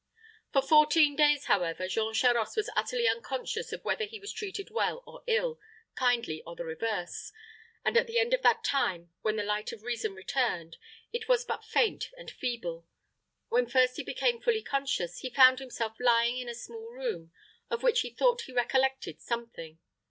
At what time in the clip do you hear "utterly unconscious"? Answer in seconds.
2.75-3.71